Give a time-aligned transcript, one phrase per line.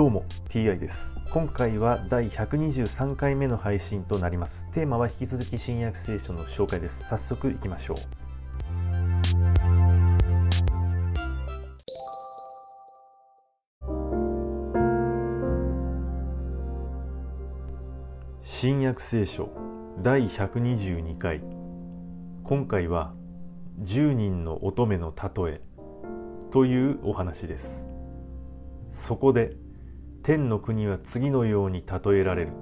[0.00, 1.14] どうも TI です。
[1.30, 4.66] 今回は第123回目の配信となります。
[4.70, 7.06] テーマは引き続き新約聖書の紹介です。
[7.06, 7.96] 早速いきましょう。
[18.40, 19.50] 新約聖書
[20.00, 21.42] 第122回。
[22.44, 23.12] 今回は
[23.82, 25.60] 10人の乙女の例え
[26.50, 27.90] というお話です。
[28.88, 29.58] そこで
[30.22, 32.52] 天の国は次のように例えられる。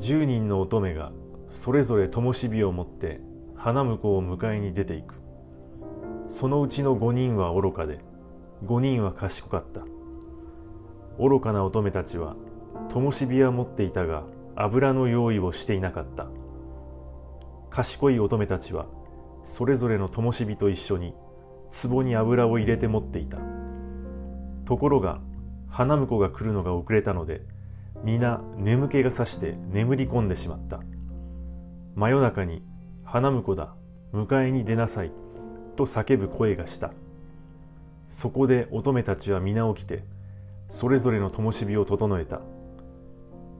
[0.00, 1.12] 10人の乙女が
[1.48, 3.20] それぞれ灯火を持って
[3.54, 5.14] 花婿を迎えに出ていく。
[6.28, 8.00] そのうちの5人は愚かで
[8.66, 9.82] 5人は賢かった。
[11.18, 12.36] 愚かな乙女たちは
[12.90, 14.24] 灯火は持っていたが
[14.56, 16.26] 油の用意をしていなかった。
[17.70, 18.86] 賢い乙女たちは
[19.44, 21.14] それぞれの灯火と一緒に
[21.88, 23.38] 壺に油を入れて持っていた。
[24.66, 25.20] ところが
[25.68, 27.42] 花婿が来るのが遅れたので
[28.04, 30.80] 皆眠気がさして眠り込んでしまった。
[31.94, 32.62] 真夜中に
[33.04, 33.74] 「花婿だ
[34.12, 35.12] 迎えに出なさい」
[35.76, 36.92] と叫ぶ声がした。
[38.08, 40.04] そこで乙女たちは皆起きて
[40.68, 42.40] それぞれの灯火を整えた。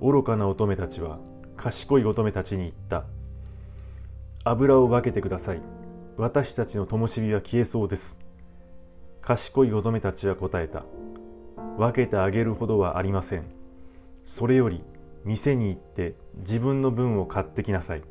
[0.00, 1.18] 愚かな乙女たちは
[1.56, 3.04] 賢い乙女たちに言った。
[4.44, 5.60] 油を分けてください。
[6.16, 8.18] 私たちの灯火は消えそうです。
[9.20, 10.84] 賢い乙女たちは答えた。
[11.78, 13.44] 分けてあげるほどはありません。
[14.24, 14.82] それより
[15.24, 18.02] 店に行って自分の分を買ってきなさい。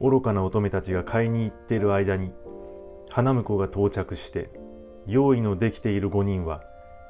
[0.00, 2.32] 愚かな乙女たちが買いに行っている間に
[3.08, 4.50] 花婿が到着して
[5.06, 6.62] 用意のできている5人は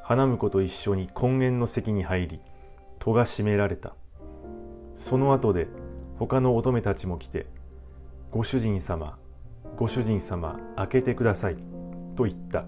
[0.05, 2.41] 花婿と一緒に根源の席に入り
[3.01, 3.97] 戸が閉められた
[4.95, 5.67] その後で
[6.17, 7.47] 他の乙女たちも来て
[8.31, 9.19] ご主人様
[9.77, 11.57] ご主人様開けてください
[12.17, 12.65] と言った。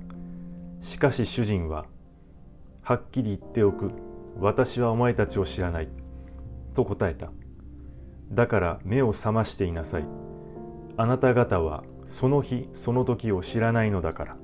[0.81, 1.87] しかし主人は、
[2.89, 3.91] はっきり言っておく、
[4.39, 5.91] 私はお前たちを知らない。
[6.73, 7.31] と答えた。
[8.33, 10.07] だから目を覚ましていなさい。
[10.97, 14.37] あなた方はその日その時を知らないのだから。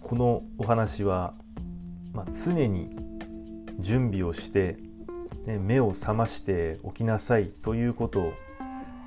[0.00, 1.34] このお話は、
[2.12, 2.90] まあ、常に
[3.78, 4.78] 準備をして、
[5.46, 8.32] ね、目を覚ましておきなさいということ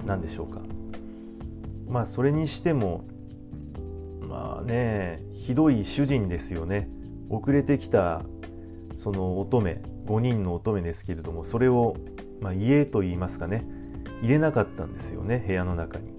[0.06, 0.62] なんでしょうか。
[1.88, 3.04] まあそれにしても
[4.22, 6.90] まあねひどい主人ですよね。
[7.30, 8.22] 遅れてきた
[8.94, 11.96] その乙女5人の乙女ですけれどもそれを、
[12.42, 13.66] まあ、家といいますかね
[14.22, 16.12] 入れなかったんですよね部屋の中に。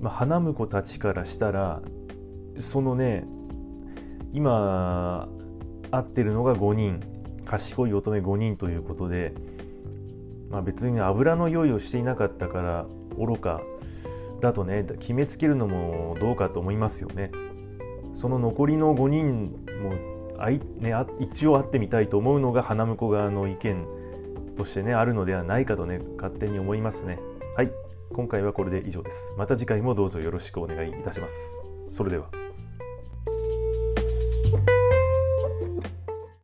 [0.00, 1.80] まあ、花婿たちからしたら
[2.58, 3.24] そのね
[4.32, 5.28] 今
[5.92, 7.00] 会ってるのが5人
[7.44, 9.34] 賢い乙女5人ということで、
[10.50, 12.86] まあ、別に油の用意をしていなかったから
[13.16, 13.60] 愚か
[14.40, 17.30] だとね決めつけるのもどうかと思いますよね。
[18.14, 19.94] その残りの5人も
[20.38, 23.86] あい、ね、一応会ってみたいと思うのが花婿側の意見
[24.56, 27.18] としてねあるのではないかとね勝手に思いますね。
[27.56, 27.70] はい
[28.12, 29.34] 今回はこれで以上です。
[29.38, 31.58] また次回もどうぞよろしくお願いいたします。
[31.88, 32.26] それでは。